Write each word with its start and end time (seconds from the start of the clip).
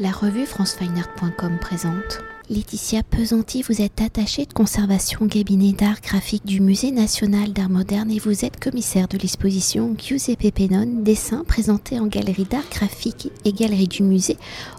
La 0.00 0.12
revue 0.12 0.46
francefineart.com 0.46 1.58
présente. 1.60 2.20
Laetitia 2.48 3.02
Pesanti, 3.02 3.62
vous 3.62 3.82
êtes 3.82 4.00
attachée 4.00 4.46
de 4.46 4.52
conservation 4.52 5.22
au 5.22 5.26
cabinet 5.26 5.72
d'art 5.72 6.00
graphique 6.00 6.46
du 6.46 6.60
Musée 6.60 6.92
national 6.92 7.52
d'art 7.52 7.68
moderne 7.68 8.08
et 8.12 8.20
vous 8.20 8.44
êtes 8.44 8.60
commissaire 8.60 9.08
de 9.08 9.18
l'exposition 9.18 9.96
Giuseppe 9.98 10.54
Pennone, 10.54 11.02
dessin 11.02 11.42
présenté 11.42 11.98
en 11.98 12.06
galerie 12.06 12.44
d'art 12.44 12.68
graphique 12.70 13.32
et 13.44 13.52
galerie 13.52 13.88
du 13.88 14.04
musée 14.04 14.36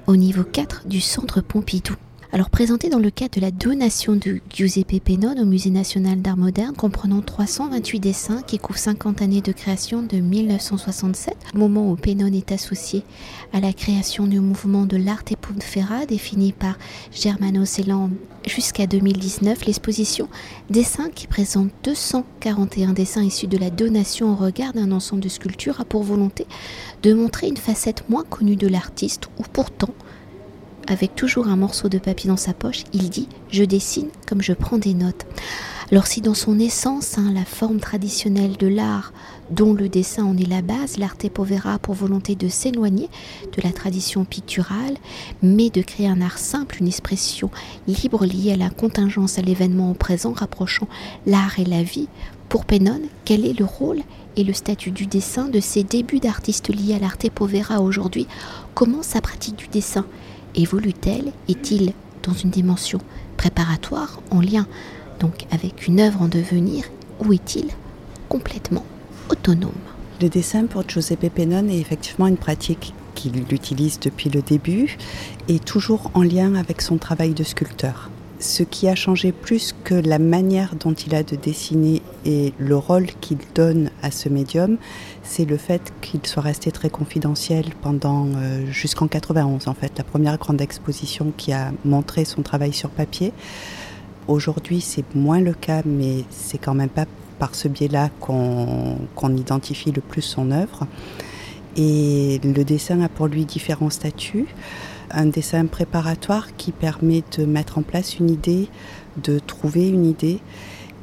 au 0.08 0.16
niveau 0.16 0.46
4 0.46 0.88
du 0.88 1.02
centre 1.02 1.42
Pompidou. 1.42 1.96
Alors 2.32 2.52
présenté 2.52 2.90
dans 2.90 3.00
le 3.00 3.10
cadre 3.10 3.38
de 3.38 3.42
la 3.42 3.50
donation 3.50 4.16
de 4.16 4.40
Giuseppe 4.54 5.04
Pennone 5.04 5.40
au 5.40 5.46
Musée 5.46 5.72
national 5.72 6.22
d'art 6.22 6.38
moderne, 6.38 6.76
comprenant 6.76 7.22
328 7.24 8.00
dessins 8.00 8.44
qui 8.44 8.60
couvrent 8.60 8.78
50 8.78 9.24
années 9.24 9.42
de 9.42 9.52
création 9.52 10.04
de 10.04 10.18
1967, 10.18 11.36
moment 11.56 11.90
où 11.90 11.96
Pennone 11.96 12.36
est 12.36 12.52
associé 12.52 13.02
à 13.52 13.60
la 13.60 13.74
création 13.74 14.28
du 14.28 14.40
mouvement 14.40 14.86
de 14.86 14.96
l'arte 14.96 15.34
Ferra 15.60 16.06
défini 16.06 16.54
par 16.54 16.78
Germano 17.12 17.66
Celan 17.66 18.12
jusqu'à 18.46 18.86
2019, 18.86 19.66
l'exposition 19.66 20.30
Dessins 20.70 21.10
qui 21.10 21.26
présente 21.26 21.72
241 21.84 22.94
dessins 22.94 23.24
issus 23.24 23.48
de 23.48 23.58
la 23.58 23.72
donation 23.72 24.34
au 24.34 24.36
regard 24.36 24.74
d'un 24.74 24.92
ensemble 24.92 25.24
de 25.24 25.30
sculptures 25.30 25.82
a 25.82 25.86
pour 25.86 26.04
volonté 26.04 26.46
de 27.02 27.12
montrer 27.12 27.48
une 27.48 27.58
facette 27.58 28.08
moins 28.08 28.24
connue 28.24 28.56
de 28.56 28.68
l'artiste 28.68 29.30
ou 29.40 29.44
pourtant 29.52 29.96
avec 30.90 31.16
toujours 31.16 31.48
un 31.48 31.56
morceau 31.56 31.88
de 31.88 32.00
papier 32.00 32.30
dans 32.30 32.38
sa 32.38 32.54
poche, 32.54 32.84
il 32.94 33.10
dit⁇ 33.10 33.30
Je 33.52 33.64
dessine 33.64 34.10
comme 34.28 34.42
je 34.42 34.54
prends 34.54 34.80
des 34.80 34.94
notes⁇ 34.94 35.26
Alors 35.92 36.08
si 36.08 36.22
dans 36.22 36.34
son 36.34 36.60
essence, 36.60 37.18
hein, 37.18 37.32
la 37.34 37.46
forme 37.46 37.80
traditionnelle 37.80 38.58
de 38.58 38.68
l'art, 38.68 39.14
dont 39.52 39.74
le 39.74 39.88
dessin 39.88 40.26
en 40.26 40.36
est 40.36 40.50
la 40.50 40.62
base, 40.62 40.98
l'arte 40.98 41.30
povera 41.30 41.80
pour 41.80 41.94
volonté 41.94 42.36
de 42.36 42.48
s'éloigner 42.48 43.08
de 43.56 43.62
la 43.62 43.72
tradition 43.72 44.26
picturale, 44.26 44.98
mais 45.42 45.70
de 45.70 45.82
créer 45.82 46.08
un 46.08 46.22
art 46.22 46.40
simple, 46.40 46.78
une 46.80 46.88
expression 46.88 47.50
libre 47.88 48.26
liée 48.26 48.54
à 48.54 48.58
la 48.58 48.70
contingence 48.70 49.38
à 49.38 49.42
l'événement 49.42 49.92
au 49.92 49.96
présent, 49.96 50.34
rapprochant 50.34 50.88
l'art 51.26 51.60
et 51.60 51.66
la 51.66 51.84
vie, 51.84 52.08
pour 52.50 52.66
Pennon, 52.66 53.02
quel 53.26 53.46
est 53.46 53.58
le 53.58 53.66
rôle 53.66 54.00
et 54.36 54.44
le 54.44 54.54
statut 54.54 54.90
du 54.90 55.06
dessin 55.06 55.50
de 55.50 55.60
ses 55.60 55.84
débuts 55.84 56.20
d'artiste 56.20 56.70
liés 56.70 56.96
à 56.96 57.00
l'arte 57.00 57.30
povera 57.30 57.80
aujourd'hui? 57.80 58.26
Comment 58.74 59.04
sa 59.04 59.22
pratique 59.22 59.56
du 59.56 59.68
dessin 59.68 60.06
évolue-t-elle? 60.62 61.32
Est-il 61.48 61.94
dans 62.24 62.34
une 62.34 62.50
dimension 62.50 63.00
préparatoire, 63.38 64.22
en 64.32 64.42
lien 64.42 64.68
donc 65.20 65.46
avec 65.52 65.88
une 65.88 66.00
œuvre 66.00 66.22
en 66.22 66.28
devenir, 66.28 66.86
ou 67.20 67.34
est-il 67.34 67.66
complètement 68.30 68.86
autonome? 69.30 69.72
Le 70.22 70.30
dessin 70.30 70.66
pour 70.66 70.88
Giuseppe 70.88 71.30
Pennone 71.34 71.70
est 71.70 71.80
effectivement 71.80 72.28
une 72.28 72.38
pratique 72.38 72.94
qu'il 73.16 73.38
utilise 73.52 74.00
depuis 74.00 74.30
le 74.30 74.42
début 74.42 74.98
et 75.48 75.60
toujours 75.60 76.12
en 76.14 76.22
lien 76.22 76.56
avec 76.56 76.82
son 76.82 76.98
travail 76.98 77.34
de 77.34 77.44
sculpteur 77.44 78.10
ce 78.40 78.64
qui 78.64 78.88
a 78.88 78.96
changé 78.96 79.34
plus 79.34 79.76
que 79.84 79.94
la 79.94 80.18
manière 80.18 80.76
dont 80.76 80.94
il 80.94 81.14
a 81.14 81.24
de 81.24 81.36
dessiner 81.36 82.02
et 82.26 82.54
le 82.58 82.78
rôle 82.78 83.08
qu'il 83.20 83.38
donne 83.54 83.92
à 84.02 84.12
ce 84.12 84.30
médium, 84.30 84.78
c'est 85.24 85.44
le 85.44 85.58
fait 85.58 85.94
qu'il 86.02 86.26
soit 86.26 86.42
resté 86.42 86.72
très 86.72 86.90
confidentiel 86.90 87.66
pendant 87.82 88.28
euh, 88.28 88.66
jusqu'en 88.72 89.08
91 89.08 89.68
en 89.68 89.74
fait, 89.74 89.92
la 89.98 90.06
première 90.06 90.38
grande 90.38 90.62
exposition 90.62 91.34
qui 91.36 91.52
a 91.52 91.72
montré 91.84 92.24
son 92.24 92.42
travail 92.42 92.72
sur 92.72 92.90
papier. 92.90 93.34
Aujourd'hui, 94.28 94.80
c'est 94.80 95.16
moins 95.16 95.42
le 95.42 95.54
cas, 95.54 95.82
mais 95.86 96.24
c'est 96.30 96.60
quand 96.60 96.76
même 96.76 96.90
pas 96.90 97.06
par 97.40 97.56
ce 97.56 97.68
biais-là 97.68 98.10
qu'on 98.20 99.36
identifie 99.36 99.92
le 99.92 100.02
plus 100.02 100.22
son 100.22 100.52
œuvre. 100.52 100.88
Et 101.76 102.40
le 102.44 102.64
dessin 102.64 103.02
a 103.02 103.10
pour 103.10 103.28
lui 103.28 103.46
différents 103.46 103.90
statuts 103.90 104.48
un 105.12 105.26
dessin 105.26 105.66
préparatoire 105.66 106.56
qui 106.58 106.72
permet 106.72 107.24
de 107.38 107.46
mettre 107.46 107.78
en 107.78 107.82
place 107.82 108.20
une 108.20 108.30
idée, 108.30 108.68
de 109.24 109.40
trouver 109.40 109.88
une 109.90 110.06
idée, 110.06 110.40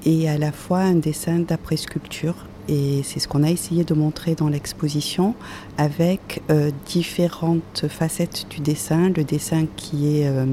et 0.05 0.29
à 0.29 0.39
la 0.39 0.53
fois 0.53 0.81
un 0.81 0.95
dessin 0.95 1.41
d'après-sculpture. 1.41 2.47
Et 2.69 3.03
c'est 3.05 3.21
ce 3.21 3.29
qu'on 3.29 3.45
a 3.45 3.51
essayé 3.51 3.85
de 3.85 3.95
montrer 3.95 4.35
dans 4.35 4.49
l'exposition 4.49 5.35
avec 5.79 6.43
euh, 6.51 6.71
différentes 6.87 7.87
facettes 7.89 8.47
du 8.51 8.61
dessin. 8.61 9.11
Le 9.11 9.25
dessin 9.25 9.67
qui 9.77 10.21
est... 10.21 10.27
Euh, 10.27 10.47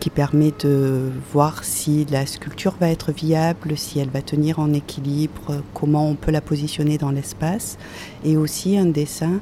qui 0.00 0.08
permet 0.08 0.52
de 0.60 1.10
voir 1.30 1.62
si 1.62 2.06
la 2.06 2.24
sculpture 2.24 2.74
va 2.80 2.88
être 2.88 3.12
viable, 3.12 3.76
si 3.76 3.98
elle 3.98 4.08
va 4.08 4.22
tenir 4.22 4.58
en 4.58 4.72
équilibre, 4.72 5.62
comment 5.74 6.08
on 6.08 6.14
peut 6.14 6.32
la 6.32 6.40
positionner 6.40 6.96
dans 6.96 7.10
l'espace, 7.10 7.76
et 8.24 8.38
aussi 8.38 8.78
un 8.78 8.86
dessin 8.86 9.40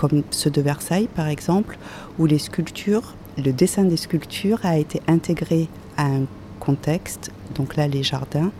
comme 0.00 0.22
ceux 0.30 0.48
de 0.48 0.62
Versailles 0.62 1.10
par 1.14 1.28
exemple, 1.28 1.76
où 2.18 2.24
les 2.24 2.38
sculptures, 2.38 3.14
le 3.36 3.52
dessin 3.52 3.84
des 3.84 3.98
sculptures 3.98 4.60
a 4.62 4.78
été 4.78 5.02
intégré 5.06 5.68
à 5.98 6.06
un 6.06 6.22
contexte, 6.58 7.30
donc 7.54 7.76
là 7.76 7.86
les 7.86 8.02
jardins, 8.02 8.50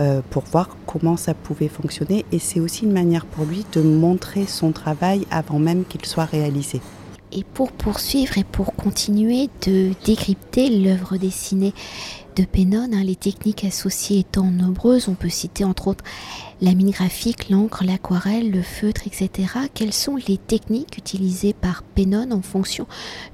euh, 0.00 0.20
pour 0.30 0.42
voir 0.42 0.76
comment 0.84 1.16
ça 1.16 1.32
pouvait 1.32 1.68
fonctionner. 1.68 2.24
Et 2.32 2.40
c'est 2.40 2.58
aussi 2.58 2.86
une 2.86 2.92
manière 2.92 3.24
pour 3.24 3.44
lui 3.44 3.64
de 3.72 3.82
montrer 3.82 4.46
son 4.46 4.72
travail 4.72 5.28
avant 5.30 5.60
même 5.60 5.84
qu'il 5.84 6.04
soit 6.06 6.24
réalisé. 6.24 6.80
Et 7.30 7.44
pour 7.44 7.72
poursuivre 7.72 8.38
et 8.38 8.44
pour 8.44 8.74
continuer 8.74 9.50
de 9.66 9.92
décrypter 10.04 10.70
l'œuvre 10.70 11.18
dessinée 11.18 11.74
de 12.36 12.44
Pennone, 12.44 12.94
hein, 12.94 13.04
les 13.04 13.16
techniques 13.16 13.64
associées 13.64 14.20
étant 14.20 14.44
nombreuses, 14.44 15.08
on 15.08 15.14
peut 15.14 15.28
citer 15.28 15.64
entre 15.64 15.88
autres 15.88 16.04
la 16.60 16.72
mine 16.74 16.90
graphique, 16.90 17.50
l'encre, 17.50 17.84
l'aquarelle, 17.84 18.50
le 18.50 18.62
feutre, 18.62 19.02
etc. 19.06 19.30
Quelles 19.74 19.92
sont 19.92 20.16
les 20.16 20.38
techniques 20.38 20.96
utilisées 20.96 21.52
par 21.52 21.82
Pennone 21.82 22.32
en 22.32 22.42
fonction 22.42 22.86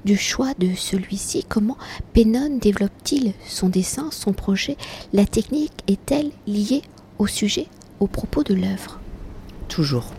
du 0.03 0.17
choix 0.17 0.53
de 0.59 0.75
celui-ci? 0.75 1.45
Comment 1.47 1.77
Pennone 2.13 2.59
développe-t-il 2.59 3.33
son 3.47 3.69
dessin, 3.69 4.09
son 4.11 4.33
projet? 4.33 4.75
La 5.13 5.25
technique 5.25 5.83
est-elle 5.87 6.31
liée 6.47 6.81
au 7.17 7.27
sujet, 7.27 7.67
au 7.99 8.07
propos 8.07 8.43
de 8.43 8.55
l'œuvre? 8.55 8.99
Toujours. 9.69 10.11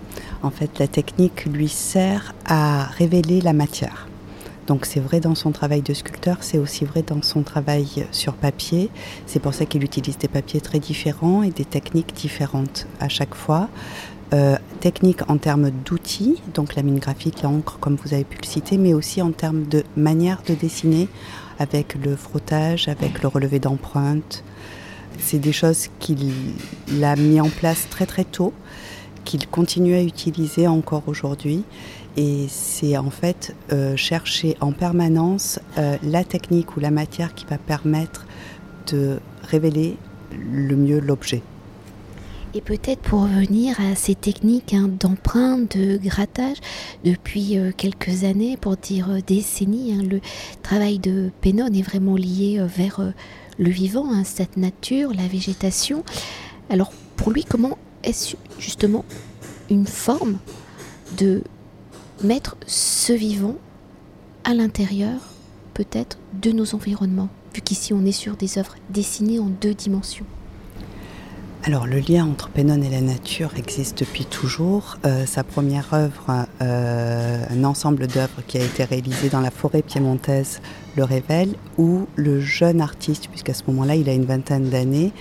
En 0.42 0.50
fait, 0.50 0.78
la 0.78 0.86
technique 0.86 1.47
lui 1.47 1.69
sert 1.69 2.34
à 2.44 2.84
révéler 2.84 3.41
la 3.41 3.52
matière. 3.52 4.08
Donc 4.66 4.84
c'est 4.84 5.00
vrai 5.00 5.20
dans 5.20 5.36
son 5.36 5.52
travail 5.52 5.80
de 5.80 5.94
sculpteur, 5.94 6.38
c'est 6.41 6.58
aussi 6.58 6.84
vrai 6.84 7.02
dans 7.02 7.22
son 7.22 7.42
travail 7.42 8.06
sur 8.10 8.34
papier. 8.34 8.91
C'est 9.26 9.38
pour 9.38 9.54
ça 9.54 9.64
qu'il 9.64 9.84
utilise 9.84 10.19
des 10.19 10.28
papiers 10.28 10.60
très 10.60 10.80
différents 10.80 11.42
et 11.42 11.50
des 11.50 11.64
techniques 11.64 12.14
différentes 12.14 12.86
à 12.98 13.08
chaque 13.08 13.34
fois. 13.34 13.69
Euh, 14.34 14.56
technique 14.80 15.30
en 15.30 15.36
termes 15.36 15.70
d'outils, 15.70 16.42
donc 16.53 16.74
la 16.74 16.82
mine 16.82 16.98
graphique, 16.98 17.42
l'encre, 17.42 17.78
comme 17.78 17.94
vous 17.94 18.12
avez 18.12 18.24
pu 18.24 18.38
le 18.42 18.47
citer, 18.47 18.76
mais 18.76 18.92
aussi 18.92 19.22
en 19.22 19.30
termes 19.30 19.66
de 19.66 19.84
manière 19.97 20.42
de 20.48 20.54
dessiner, 20.54 21.08
avec 21.60 21.94
le 21.94 22.16
frottage, 22.16 22.88
avec 22.88 23.22
le 23.22 23.28
relevé 23.28 23.60
d'empreintes. 23.60 24.42
C'est 25.20 25.38
des 25.38 25.53
choses 25.53 25.86
qu'il 26.00 26.32
a 27.04 27.14
mis 27.14 27.41
en 27.41 27.48
place 27.48 27.86
très 27.88 28.04
très 28.04 28.24
tôt, 28.24 28.53
qu'il 29.26 29.47
continue 29.48 29.94
à 29.94 30.03
utiliser 30.03 30.66
encore 30.66 31.03
aujourd'hui 31.09 31.64
et 32.16 32.47
c'est 32.48 32.97
en 32.97 33.10
fait 33.10 33.54
euh, 33.72 33.97
chercher 33.97 34.56
en 34.60 34.72
permanence 34.72 35.59
euh, 35.76 35.97
la 36.03 36.25
technique 36.25 36.76
ou 36.76 36.81
la 36.81 36.91
matière 36.91 37.34
qui 37.34 37.44
va 37.44 37.59
permettre 37.59 38.25
de 38.91 39.19
révéler 39.42 39.97
le 40.32 40.76
mieux 40.76 41.00
l'objet. 41.00 41.42
Et 42.54 42.62
peut-être 42.62 43.03
pour 43.03 43.22
revenir 43.22 43.78
à 43.81 43.94
ces 43.97 44.15
techniques 44.15 44.72
hein, 44.72 44.88
d'empreinte, 44.88 45.76
de 45.76 45.98
grattage, 45.98 46.56
depuis 47.04 47.59
euh, 47.59 47.72
quelques 47.76 48.25
années, 48.25 48.56
pour 48.56 48.78
dire 48.78 49.09
décennies, 49.26 49.92
hein, 49.92 50.03
le 50.03 50.20
travail 50.62 50.98
de 50.98 51.31
Pénon 51.42 51.66
est 51.66 51.82
vraiment 51.82 52.16
lié 52.16 52.65
vers 52.65 53.12
le 53.59 53.70
vivant, 53.70 54.06
hein, 54.10 54.22
cette 54.25 54.56
nature, 54.56 55.12
la 55.12 55.26
végétation. 55.26 56.03
Alors 56.70 56.92
pour 57.16 57.31
lui, 57.31 57.44
comment 57.44 57.76
est-ce 58.06 58.36
justement 58.58 59.04
une 59.68 59.86
forme 59.86 60.38
de 61.18 61.42
mettre 62.24 62.56
ce 62.66 63.12
vivant 63.12 63.56
à 64.44 64.54
l'intérieur 64.54 65.20
peut-être 65.74 66.18
de 66.41 66.53
nos 66.53 66.74
environnements, 66.74 67.28
vu 67.54 67.60
qu'ici 67.60 67.92
on 67.92 68.06
est 68.06 68.12
sur 68.12 68.36
des 68.36 68.58
œuvres 68.58 68.76
dessinées 68.88 69.41
en 69.41 69.47
deux 69.47 69.74
dimensions? 69.74 70.24
Alors 71.64 71.86
le 71.86 71.98
lien 71.98 72.24
entre 72.24 72.48
Pennon 72.48 72.80
et 72.80 72.88
la 72.88 73.00
nature 73.00 73.50
existe 73.56 73.98
depuis 73.98 74.24
toujours. 74.24 74.98
Euh, 75.04 75.26
sa 75.26 75.42
première 75.42 75.92
œuvre, 75.92 76.47
euh, 76.62 77.44
un 77.50 77.64
ensemble 77.64 78.06
d'œuvres 78.06 78.41
qui 78.47 78.56
a 78.56 78.62
été 78.62 78.84
réalisé 78.84 79.30
dans 79.30 79.41
la 79.41 79.50
forêt 79.50 79.82
piémontaise, 79.82 80.60
le 80.97 81.02
révèle, 81.02 81.56
où 81.76 82.06
le 82.14 82.41
jeune 82.41 82.80
artiste, 82.80 83.26
puisqu'à 83.28 83.52
ce 83.52 83.64
moment-là 83.66 83.97
il 83.97 84.09
a 84.09 84.12
une 84.12 84.26
vingtaine 84.26 84.70
d'années, 84.70 85.12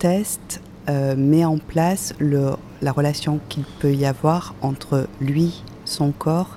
teste, 0.00 0.60
euh, 0.88 1.14
met 1.16 1.44
en 1.44 1.58
place 1.58 2.12
la 2.18 2.90
relation 2.90 3.38
qu'il 3.48 3.62
peut 3.78 3.94
y 3.94 4.04
avoir 4.04 4.56
entre 4.62 5.06
lui 5.20 5.62
son 5.84 6.10
corps 6.10 6.56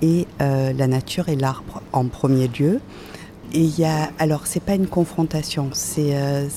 et 0.00 0.28
euh, 0.40 0.72
la 0.72 0.86
nature 0.86 1.28
et 1.28 1.34
l'arbre 1.34 1.82
en 1.92 2.06
premier 2.06 2.46
lieu. 2.46 2.80
Et 3.52 3.62
il 3.62 3.76
y 3.76 3.84
a, 3.84 4.10
alors 4.20 4.46
c'est 4.46 4.62
pas 4.62 4.76
une 4.76 4.86
confrontation, 4.86 5.70
c'est 5.72 6.14
euh, 6.14 6.48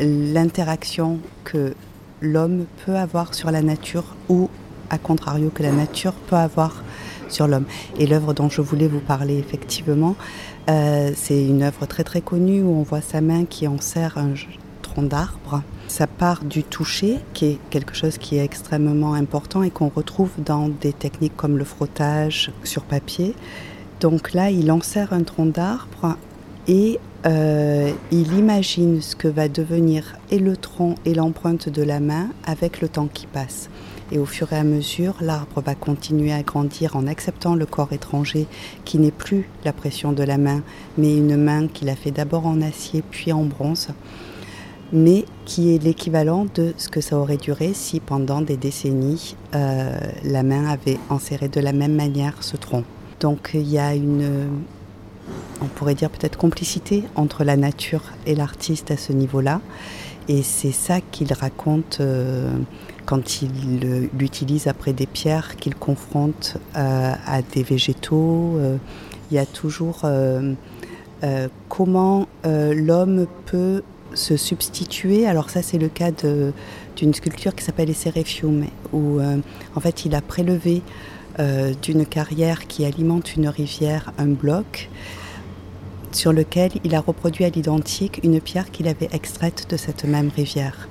l'interaction 0.00 1.20
que 1.44 1.72
l'homme 2.20 2.66
peut 2.84 2.96
avoir 2.96 3.34
sur 3.34 3.50
la 3.50 3.62
nature 3.62 4.04
ou 4.28 4.50
à 4.90 4.98
contrario 4.98 5.48
que 5.48 5.62
la 5.62 5.72
nature 5.72 6.12
peut 6.12 6.36
avoir 6.36 6.84
sur 7.30 7.48
l'homme. 7.48 7.66
Et 7.98 8.06
l'œuvre 8.06 8.34
dont 8.34 8.50
je 8.50 8.60
voulais 8.60 8.88
vous 8.88 9.00
parler 9.00 9.38
effectivement, 9.38 10.14
c'est 10.66 11.44
une 11.44 11.62
œuvre 11.62 11.86
très 11.86 12.04
très 12.04 12.20
connue 12.20 12.62
où 12.62 12.70
on 12.70 12.82
voit 12.82 13.00
sa 13.00 13.20
main 13.20 13.44
qui 13.44 13.66
enserre 13.66 14.18
un 14.18 14.34
tronc 14.82 15.04
d'arbre. 15.04 15.62
Ça 15.90 16.06
part 16.06 16.44
du 16.44 16.62
toucher, 16.62 17.18
qui 17.34 17.46
est 17.46 17.58
quelque 17.68 17.96
chose 17.96 18.16
qui 18.16 18.36
est 18.36 18.44
extrêmement 18.44 19.14
important 19.14 19.64
et 19.64 19.70
qu'on 19.70 19.88
retrouve 19.88 20.30
dans 20.38 20.68
des 20.68 20.92
techniques 20.92 21.36
comme 21.36 21.58
le 21.58 21.64
frottage 21.64 22.52
sur 22.62 22.84
papier. 22.84 23.34
Donc 23.98 24.32
là, 24.32 24.52
il 24.52 24.70
enserre 24.70 25.12
un 25.12 25.24
tronc 25.24 25.46
d'arbre 25.46 26.16
et 26.68 27.00
euh, 27.26 27.90
il 28.12 28.38
imagine 28.38 29.02
ce 29.02 29.16
que 29.16 29.26
va 29.26 29.48
devenir 29.48 30.16
et 30.30 30.38
le 30.38 30.56
tronc 30.56 30.94
et 31.04 31.12
l'empreinte 31.12 31.68
de 31.68 31.82
la 31.82 31.98
main 31.98 32.28
avec 32.44 32.80
le 32.80 32.88
temps 32.88 33.08
qui 33.12 33.26
passe. 33.26 33.68
Et 34.12 34.18
au 34.18 34.26
fur 34.26 34.52
et 34.52 34.58
à 34.58 34.64
mesure, 34.64 35.16
l'arbre 35.20 35.60
va 35.60 35.74
continuer 35.74 36.32
à 36.32 36.44
grandir 36.44 36.94
en 36.94 37.08
acceptant 37.08 37.56
le 37.56 37.66
corps 37.66 37.92
étranger 37.92 38.46
qui 38.84 38.98
n'est 38.98 39.10
plus 39.10 39.48
la 39.64 39.72
pression 39.72 40.12
de 40.12 40.22
la 40.22 40.38
main, 40.38 40.62
mais 40.96 41.16
une 41.16 41.36
main 41.36 41.66
qu'il 41.66 41.88
a 41.88 41.96
fait 41.96 42.12
d'abord 42.12 42.46
en 42.46 42.62
acier 42.62 43.02
puis 43.10 43.32
en 43.32 43.42
bronze, 43.42 43.88
mais 44.92 45.24
qui 45.44 45.74
est 45.74 45.82
l'équivalent 45.82 46.46
de 46.54 46.74
ce 46.76 46.88
que 46.88 47.00
ça 47.00 47.16
aurait 47.16 47.36
duré 47.36 47.72
si 47.74 48.00
pendant 48.00 48.40
des 48.40 48.56
décennies 48.56 49.36
euh, 49.54 49.98
la 50.24 50.42
main 50.42 50.66
avait 50.66 50.98
enserré 51.08 51.48
de 51.48 51.60
la 51.60 51.72
même 51.72 51.94
manière 51.94 52.42
ce 52.42 52.56
tronc. 52.56 52.84
Donc 53.20 53.50
il 53.54 53.68
y 53.68 53.78
a 53.78 53.94
une, 53.94 54.48
on 55.62 55.66
pourrait 55.66 55.94
dire 55.94 56.10
peut-être 56.10 56.36
complicité 56.36 57.04
entre 57.14 57.44
la 57.44 57.56
nature 57.56 58.02
et 58.26 58.34
l'artiste 58.34 58.90
à 58.90 58.96
ce 58.96 59.12
niveau-là. 59.12 59.60
Et 60.28 60.42
c'est 60.42 60.72
ça 60.72 61.00
qu'il 61.00 61.32
raconte 61.32 61.98
euh, 62.00 62.52
quand 63.04 63.42
il 63.42 64.08
l'utilise 64.16 64.68
après 64.68 64.92
des 64.92 65.06
pierres 65.06 65.56
qu'il 65.56 65.74
confronte 65.74 66.56
euh, 66.76 67.12
à 67.26 67.42
des 67.42 67.62
végétaux. 67.62 68.60
Il 69.30 69.34
y 69.34 69.38
a 69.38 69.46
toujours 69.46 70.02
comment 71.68 72.26
l'homme 72.44 73.26
peut 73.46 73.82
se 74.14 74.36
substituer. 74.36 75.26
Alors 75.26 75.50
ça 75.50 75.62
c'est 75.62 75.78
le 75.78 75.88
cas 75.88 76.10
d'une 76.96 77.14
sculpture 77.14 77.54
qui 77.54 77.64
s'appelle 77.64 77.90
Esserefium, 77.90 78.64
où 78.92 79.20
en 79.20 79.80
fait 79.80 80.04
il 80.04 80.14
a 80.14 80.20
prélevé 80.20 80.82
d'une 81.82 82.04
carrière 82.04 82.66
qui 82.66 82.84
alimente 82.84 83.36
une 83.36 83.48
rivière 83.48 84.12
un 84.18 84.26
bloc 84.26 84.90
sur 86.12 86.32
lequel 86.32 86.72
il 86.84 86.94
a 86.94 87.00
reproduit 87.00 87.44
à 87.44 87.50
l'identique 87.50 88.20
une 88.22 88.40
pierre 88.40 88.70
qu'il 88.70 88.88
avait 88.88 89.08
extraite 89.12 89.66
de 89.70 89.76
cette 89.76 90.04
même 90.04 90.30
rivière. 90.34 90.88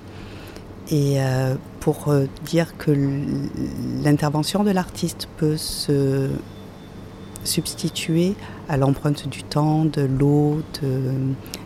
Et 0.92 1.22
euh, 1.22 1.56
pour 1.80 2.10
euh, 2.10 2.26
dire 2.46 2.76
que 2.78 2.92
l'intervention 4.04 4.64
de 4.64 4.72
l'artiste 4.72 5.28
peut 5.38 5.58
se 5.58 6.30
substituer 7.50 8.36
à 8.68 8.78
l'empreinte 8.78 9.28
du 9.28 9.44
temps, 9.44 9.86
de 9.86 10.02
l'eau, 10.02 10.62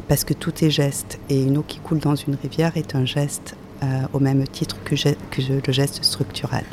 parce 0.07 0.23
que 0.23 0.33
tout 0.33 0.63
est 0.63 0.69
geste. 0.69 1.19
Et 1.29 1.43
une 1.43 1.57
eau 1.57 1.65
qui 1.67 1.79
coule 1.79 1.99
dans 1.99 2.15
une 2.15 2.35
rivière 2.35 2.77
est 2.77 2.95
un 2.95 3.05
geste 3.05 3.55
euh, 3.83 4.01
au 4.13 4.19
même 4.19 4.47
titre 4.47 4.77
que, 4.83 4.95
le 5.49 5.73
geste 5.73 6.03
structural. 6.03 6.63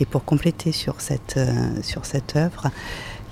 Et 0.00 0.06
pour 0.06 0.24
compléter 0.24 0.70
sur 0.70 1.00
cette, 1.00 1.40
sur 1.82 2.04
cette 2.04 2.36
œuvre, 2.36 2.70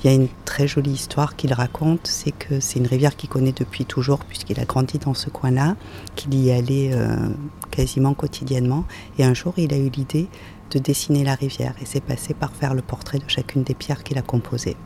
il 0.02 0.10
y 0.10 0.12
a 0.12 0.14
une 0.14 0.28
très 0.44 0.68
jolie 0.68 0.92
histoire 0.92 1.36
qu'il 1.36 1.52
raconte, 1.52 2.06
c'est 2.06 2.30
que 2.30 2.60
c'est 2.60 2.78
une 2.78 2.86
rivière 2.86 3.16
qu'il 3.16 3.28
connaît 3.28 3.52
depuis 3.52 3.84
toujours 3.84 4.20
puisqu'il 4.20 4.60
a 4.60 4.64
grandi 4.64 4.98
dans 4.98 5.14
ce 5.14 5.30
coin-là, 5.30 5.74
qu'il 6.14 6.34
y 6.34 6.52
allait 6.52 6.90
euh, 6.92 7.16
quasiment 7.70 8.14
quotidiennement. 8.14 8.84
Et 9.18 9.24
un 9.24 9.34
jour, 9.34 9.54
il 9.56 9.72
a 9.72 9.78
eu 9.78 9.88
l'idée 9.88 10.28
de 10.70 10.78
dessiner 10.78 11.24
la 11.24 11.34
rivière 11.34 11.74
et 11.80 11.84
c'est 11.84 12.02
passé 12.02 12.34
par 12.34 12.54
faire 12.54 12.74
le 12.74 12.82
portrait 12.82 13.18
de 13.18 13.28
chacune 13.28 13.62
des 13.62 13.74
pierres 13.74 14.02
qu'il 14.02 14.18
a 14.18 14.22
composées. 14.22 14.76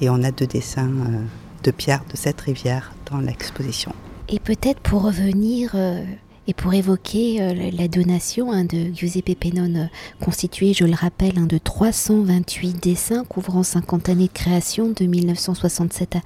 Et 0.00 0.10
on 0.10 0.22
a 0.22 0.30
deux 0.30 0.46
dessins 0.46 0.88
euh, 0.88 1.22
de 1.64 1.70
pierres 1.70 2.04
de 2.10 2.16
cette 2.16 2.40
rivière 2.40 2.92
dans 3.10 3.18
l'exposition. 3.18 3.92
Et 4.28 4.38
peut-être 4.38 4.80
pour 4.80 5.02
revenir 5.02 5.72
euh, 5.74 6.04
et 6.48 6.54
pour 6.54 6.72
évoquer 6.72 7.42
euh, 7.42 7.70
la 7.72 7.88
donation 7.88 8.52
hein, 8.52 8.64
de 8.64 8.92
Giuseppe 8.94 9.38
Pennone, 9.38 9.90
constituée, 10.18 10.72
je 10.72 10.84
le 10.84 10.94
rappelle, 10.94 11.38
hein, 11.38 11.46
de 11.46 11.58
328 11.58 12.82
dessins 12.82 13.24
couvrant 13.24 13.62
50 13.62 14.08
années 14.08 14.28
de 14.28 14.32
création 14.32 14.88
de 14.88 15.04
1967 15.04 16.16
à 16.16 16.20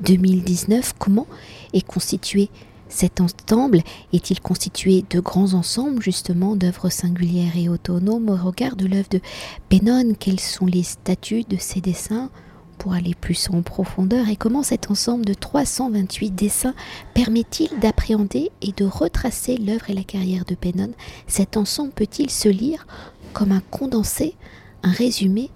2019, 0.00 0.94
comment 0.98 1.28
est 1.72 1.86
constitué 1.86 2.50
cet 2.88 3.20
ensemble 3.20 3.82
est-il 4.12 4.40
constitué 4.40 5.04
de 5.10 5.20
grands 5.20 5.54
ensembles 5.54 6.02
justement 6.02 6.56
d'œuvres 6.56 6.88
singulières 6.88 7.56
et 7.56 7.68
autonomes 7.68 8.30
au 8.30 8.36
regard 8.36 8.76
de 8.76 8.86
l'œuvre 8.86 9.08
de 9.10 9.20
Pennone 9.68 10.16
Quels 10.16 10.40
sont 10.40 10.66
les 10.66 10.82
statuts 10.82 11.44
de 11.48 11.56
ces 11.58 11.80
dessins? 11.80 12.30
Pour 12.78 12.92
aller 12.92 13.14
plus 13.14 13.50
en 13.50 13.62
profondeur 13.62 14.28
et 14.28 14.36
comment 14.36 14.62
cet 14.62 14.90
ensemble 14.90 15.24
de 15.24 15.34
328 15.34 16.30
dessins 16.30 16.74
permet-il 17.12 17.68
d'appréhender 17.80 18.52
et 18.62 18.72
de 18.72 18.84
retracer 18.84 19.56
l'œuvre 19.56 19.90
et 19.90 19.94
la 19.94 20.04
carrière 20.04 20.44
de 20.44 20.54
Pennon 20.54 20.92
Cet 21.26 21.56
ensemble 21.56 21.90
peut-il 21.90 22.30
se 22.30 22.48
lire 22.48 22.86
comme 23.32 23.50
un 23.50 23.62
condensé, 23.72 24.36
un 24.84 24.92
résumé 24.92 25.50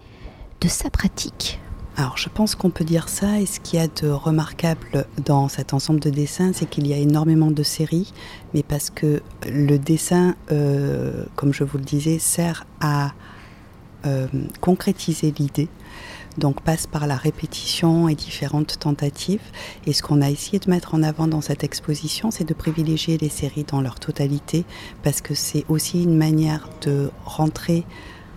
de 0.60 0.68
sa 0.68 0.90
pratique? 0.90 1.61
Alors 1.96 2.16
je 2.16 2.28
pense 2.28 2.54
qu'on 2.54 2.70
peut 2.70 2.84
dire 2.84 3.08
ça 3.08 3.40
et 3.40 3.46
ce 3.46 3.60
qu'il 3.60 3.78
y 3.78 3.82
a 3.82 3.86
de 3.86 4.08
remarquable 4.08 5.06
dans 5.24 5.48
cet 5.48 5.74
ensemble 5.74 6.00
de 6.00 6.10
dessins, 6.10 6.52
c'est 6.54 6.66
qu'il 6.66 6.86
y 6.86 6.94
a 6.94 6.96
énormément 6.96 7.50
de 7.50 7.62
séries, 7.62 8.12
mais 8.54 8.62
parce 8.62 8.90
que 8.90 9.22
le 9.46 9.78
dessin, 9.78 10.34
euh, 10.50 11.24
comme 11.36 11.52
je 11.52 11.64
vous 11.64 11.78
le 11.78 11.84
disais, 11.84 12.18
sert 12.18 12.66
à 12.80 13.12
euh, 14.06 14.26
concrétiser 14.60 15.34
l'idée 15.38 15.68
donc 16.38 16.62
passe 16.62 16.86
par 16.86 17.06
la 17.06 17.16
répétition 17.16 18.08
et 18.08 18.14
différentes 18.14 18.78
tentatives. 18.78 19.42
Et 19.86 19.92
ce 19.92 20.02
qu'on 20.02 20.22
a 20.22 20.30
essayé 20.30 20.58
de 20.58 20.70
mettre 20.70 20.94
en 20.94 21.02
avant 21.02 21.26
dans 21.26 21.40
cette 21.40 21.64
exposition, 21.64 22.30
c'est 22.30 22.44
de 22.44 22.54
privilégier 22.54 23.18
les 23.18 23.28
séries 23.28 23.64
dans 23.64 23.80
leur 23.80 23.98
totalité, 23.98 24.64
parce 25.02 25.20
que 25.20 25.34
c'est 25.34 25.64
aussi 25.68 26.02
une 26.02 26.16
manière 26.16 26.68
de 26.82 27.10
rentrer 27.24 27.84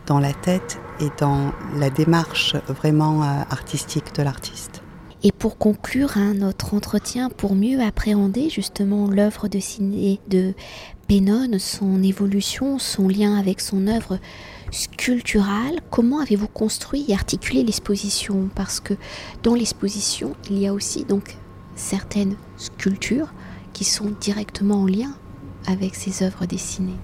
dans 0.07 0.19
la 0.19 0.34
tête 0.34 0.80
et 1.00 1.10
dans 1.19 1.52
la 1.75 1.90
démarche 1.90 2.56
vraiment 2.68 3.24
euh, 3.24 3.25
artistique 3.50 4.16
de 4.16 4.24
l'artiste. 4.24 4.81
Et 5.24 5.31
pour 5.31 5.57
conclure 5.57 6.18
hein, 6.18 6.36
notre 6.36 6.75
entretien, 6.75 7.30
pour 7.30 7.56
mieux 7.56 7.81
appréhender 7.81 8.50
justement 8.50 9.10
l'œuvre 9.10 9.48
de 9.48 9.60
ciné 9.60 10.19
de 10.28 10.54
Pennon, 11.07 11.57
son 11.57 12.04
évolution, 12.04 12.78
son 12.78 13.07
lien 13.07 13.36
avec 13.36 13.60
son 13.60 13.88
œuvre 13.88 14.19
sculpturale, 14.72 15.80
comment 15.90 16.19
avez-vous 16.19 16.48
construit 16.48 17.06
et 17.07 17.13
articulé 17.13 17.63
l'exposition? 17.63 18.50
Parce 18.54 18.80
que 18.80 18.94
dans 19.42 19.56
l'exposition, 19.56 20.36
il 20.50 20.60
y 20.60 20.68
a 20.68 20.74
aussi 20.74 21.06
donc 21.06 21.38
certaines 21.75 22.36
sculptures 22.57 23.33
qui 23.74 23.83
sont 23.83 24.14
directement 24.21 24.83
en 24.83 24.85
lien 24.85 25.16
avec 25.68 25.95
ces 25.95 26.24
œuvres 26.24 26.45
dessinées. 26.45 27.00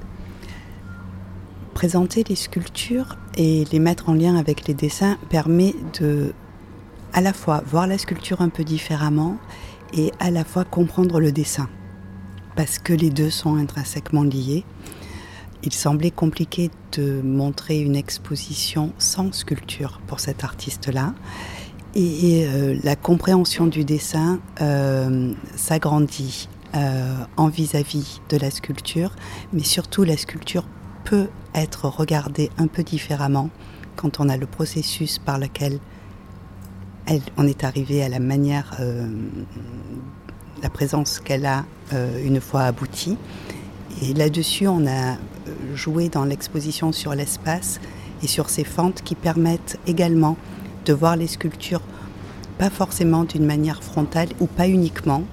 Présenter 1.81 2.23
les 2.29 2.35
sculptures 2.35 3.17
et 3.38 3.65
les 3.71 3.79
mettre 3.79 4.09
en 4.09 4.13
lien 4.13 4.35
avec 4.35 4.67
les 4.67 4.75
dessins 4.75 5.17
permet 5.31 5.73
de 6.00 6.31
à 7.11 7.21
la 7.21 7.33
fois 7.33 7.63
voir 7.65 7.88
la 7.88 7.97
sculpture 7.97 8.41
un 8.41 8.50
peu 8.50 8.63
différemment 8.63 9.39
et 9.91 10.11
à 10.19 10.29
la 10.29 10.43
fois 10.43 10.63
comprendre 10.63 11.19
le 11.19 11.31
dessin 11.31 11.67
parce 12.55 12.77
que 12.77 12.93
les 12.93 13.09
deux 13.09 13.31
sont 13.31 13.55
intrinsèquement 13.55 14.21
liés. 14.21 14.63
Il 15.63 15.73
semblait 15.73 16.11
compliqué 16.11 16.69
de 16.91 17.19
montrer 17.23 17.79
une 17.79 17.95
exposition 17.95 18.93
sans 19.00 19.33
sculpture 19.33 20.01
pour 20.05 20.19
cet 20.19 20.43
artiste-là. 20.43 21.15
Et 21.95 22.45
euh, 22.45 22.77
la 22.83 22.95
compréhension 22.95 23.65
du 23.65 23.85
dessin 23.85 24.39
euh, 24.61 25.33
s'agrandit 25.55 26.47
euh, 26.75 27.15
en 27.38 27.47
vis-à-vis 27.47 28.21
de 28.29 28.38
la 28.38 28.51
sculpture, 28.51 29.15
mais 29.51 29.63
surtout 29.63 30.03
la 30.03 30.15
sculpture 30.15 30.65
peut 31.03 31.27
être 31.53 31.88
regardée 31.88 32.50
un 32.58 32.67
peu 32.67 32.84
différemment 32.84 33.50
quand 33.96 34.20
on 34.20 34.29
a 34.29 34.38
le 34.38 34.46
processus 34.46 35.20
par 35.20 35.38
lequel 35.38 35.79
elle, 37.08 37.22
on 37.38 37.46
est 37.48 37.63
arrivé 37.63 38.03
à 38.03 38.10
la 38.10 38.20
manière, 38.20 38.79
la 40.62 40.70
présence 40.70 41.20
qu'elle 41.20 41.46
a 41.46 41.65
une 42.24 42.39
fois 42.39 42.62
aboutie. 42.62 43.17
Et 44.01 44.13
là-dessus, 44.13 44.67
on 44.67 44.88
a 44.88 45.17
joué 45.75 46.10
dans 46.10 46.24
l'exposition 46.24 46.91
sur 46.91 47.13
l'espace 47.13 47.81
et 48.24 48.27
sur 48.27 48.50
ces 48.50 48.63
fentes 48.63 49.01
qui 49.01 49.15
permettent 49.15 49.77
également 49.88 50.38
de 50.86 50.93
voir 50.93 51.15
les 51.15 51.27
sculptures 51.27 51.81
pas 52.58 52.70
forcément 52.70 53.24
d'une 53.24 53.46
manière 53.46 53.81
frontale 53.84 54.29
ou 54.39 54.46
pas 54.46 54.67
uniquement, 54.67 55.24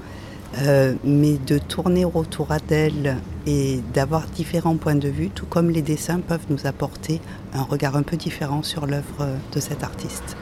euh, 0.62 0.94
mais 1.04 1.36
de 1.36 1.58
tourner 1.58 2.06
autour 2.06 2.48
d'elles 2.66 3.18
et 3.48 3.80
d'avoir 3.94 4.26
différents 4.26 4.76
points 4.76 4.94
de 4.94 5.08
vue, 5.08 5.30
tout 5.30 5.46
comme 5.46 5.70
les 5.70 5.82
dessins 5.82 6.20
peuvent 6.20 6.46
nous 6.50 6.66
apporter 6.66 7.20
un 7.54 7.62
regard 7.62 7.96
un 7.96 8.02
peu 8.02 8.16
différent 8.16 8.62
sur 8.62 8.86
l'œuvre 8.86 9.26
de 9.52 9.60
cet 9.60 9.82
artiste. 9.82 10.36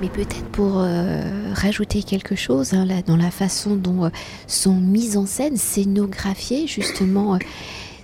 Mais 0.00 0.08
peut-être 0.08 0.44
pour 0.52 0.78
euh, 0.78 1.52
rajouter 1.54 2.02
quelque 2.02 2.36
chose 2.36 2.72
hein, 2.72 2.86
dans 3.06 3.16
la 3.16 3.30
façon 3.30 3.76
dont 3.76 4.04
euh, 4.04 4.08
sont 4.46 4.76
mises 4.76 5.16
en 5.16 5.26
scène, 5.26 5.56
scénographiées 5.56 6.66
justement 6.66 7.38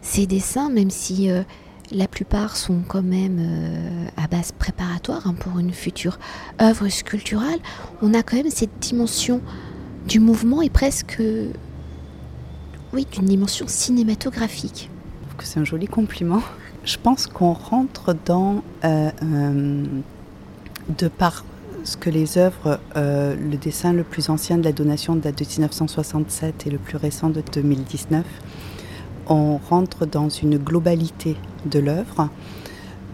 ces 0.03 0.27
dessins, 0.27 0.69
même 0.69 0.91
si 0.91 1.31
euh, 1.31 1.43
la 1.91 2.09
plupart 2.09 2.57
sont 2.57 2.83
quand 2.87 3.03
même 3.03 3.39
euh, 3.41 4.07
à 4.17 4.27
base 4.27 4.53
préparatoire 4.53 5.27
hein, 5.27 5.35
pour 5.39 5.59
une 5.59 5.73
future 5.73 6.19
œuvre 6.61 6.89
sculpturale. 6.89 7.59
On 8.03 8.13
a 8.13 8.23
quand 8.23 8.37
même 8.37 8.51
cette 8.51 8.79
dimension 8.81 9.41
du 10.07 10.19
mouvement 10.19 10.61
et 10.61 10.71
presque, 10.71 11.23
oui, 12.93 13.07
d'une 13.11 13.27
dimension 13.27 13.67
cinématographique. 13.69 14.91
C'est 15.43 15.59
un 15.59 15.65
joli 15.65 15.87
compliment. 15.87 16.43
Je 16.85 16.97
pense 17.03 17.27
qu'on 17.27 17.53
rentre 17.53 18.15
dans, 18.25 18.63
euh, 18.85 19.11
euh, 19.23 19.85
de 20.99 21.09
par 21.09 21.45
ce 21.85 21.97
que 21.97 22.11
les 22.11 22.39
œuvres, 22.39 22.79
le 22.95 23.57
dessin 23.57 23.93
le 23.93 24.05
plus 24.05 24.31
ancien 24.31 24.57
de 24.57 24.63
la 24.63 24.71
donation 24.71 25.17
date 25.17 25.39
de 25.39 25.45
1967 25.45 26.69
et 26.69 26.71
le 26.71 26.79
plus 26.79 26.97
récent 26.97 27.29
de 27.29 27.43
2019, 27.53 28.25
on 29.27 29.57
rentre 29.57 30.07
dans 30.07 30.29
une 30.29 30.59
globalité 30.59 31.37
de 31.67 31.81
l'œuvre. 31.81 32.29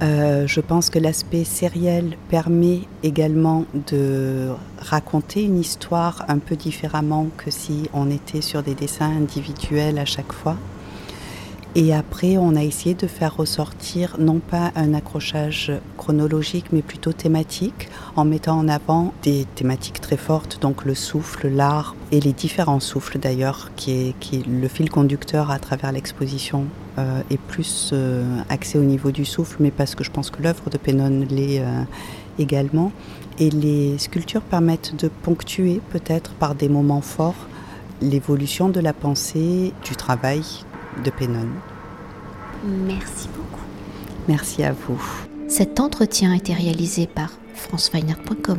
Euh, 0.00 0.47
je 0.47 0.61
pense 0.61 0.90
que 0.90 0.99
l'aspect 1.00 1.43
sériel 1.43 2.17
permet 2.28 2.83
également 3.02 3.64
de 3.90 4.50
raconter 4.78 5.43
une 5.43 5.59
histoire 5.59 6.25
un 6.28 6.38
peu 6.38 6.55
différemment 6.55 7.26
que 7.37 7.50
si 7.50 7.88
on 7.93 8.09
était 8.09 8.40
sur 8.40 8.62
des 8.62 8.75
dessins 8.75 9.11
individuels 9.11 9.99
à 9.99 10.05
chaque 10.05 10.33
fois. 10.33 10.57
Et 11.75 11.95
après, 11.95 12.38
on 12.38 12.57
a 12.57 12.62
essayé 12.62 12.95
de 12.95 13.07
faire 13.07 13.37
ressortir 13.37 14.17
non 14.19 14.38
pas 14.38 14.73
un 14.75 14.95
accrochage 14.95 15.73
chronologique, 15.97 16.67
mais 16.73 16.83
plutôt 16.83 17.12
thématique, 17.12 17.88
en 18.17 18.25
mettant 18.25 18.59
en 18.59 18.69
avant 18.69 19.12
des 19.23 19.47
thématiques 19.55 20.00
très 20.00 20.17
fortes, 20.17 20.61
donc 20.61 20.85
le 20.85 20.95
souffle, 20.95 21.49
l'art 21.49 21.95
et 22.11 22.21
les 22.21 22.33
différents 22.33 22.81
souffles 22.81 23.19
d'ailleurs, 23.19 23.71
qui 23.76 23.93
est, 23.93 24.47
le 24.47 24.67
fil 24.67 24.90
conducteur 24.90 25.50
à 25.50 25.59
travers 25.59 25.93
l'exposition 25.93 26.64
euh, 26.99 27.21
est 27.31 27.38
plus 27.38 27.90
euh, 27.93 28.40
axé 28.49 28.78
au 28.78 28.83
niveau 28.83 29.12
du 29.12 29.25
souffle, 29.25 29.57
mais 29.61 29.71
parce 29.71 29.95
que 29.95 30.02
je 30.02 30.11
pense 30.11 30.31
que 30.31 30.43
l'œuvre 30.43 30.69
de 30.69 30.78
Pennon 30.78 31.26
l'est 31.31 31.61
euh, 31.61 31.83
également. 32.38 32.93
Et 33.38 33.50
les 33.50 33.97
sculptures 33.99 34.43
permettent 34.43 34.97
de 34.97 35.09
ponctuer 35.09 35.81
peut-être 35.90 36.33
par 36.33 36.57
des 36.57 36.69
moments 36.69 37.00
forts 37.00 37.47
l'évolution 38.00 38.69
de 38.69 38.81
la 38.81 38.93
pensée, 38.93 39.73
du 39.85 39.95
travail 39.95 40.43
de 41.05 41.11
Pennon. 41.11 41.49
Merci 42.64 43.28
beaucoup. 43.28 43.64
Merci 44.26 44.64
à 44.64 44.73
vous. 44.73 45.00
Cet 45.49 45.78
entretien 45.81 46.33
a 46.33 46.37
été 46.37 46.52
réalisé 46.52 47.07
par 47.07 47.31
franceweiner.com. 47.55 48.59